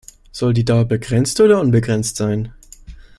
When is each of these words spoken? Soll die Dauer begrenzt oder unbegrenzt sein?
Soll 0.31 0.53
die 0.55 0.65
Dauer 0.65 0.85
begrenzt 0.85 1.39
oder 1.41 1.61
unbegrenzt 1.61 2.15
sein? 2.15 2.51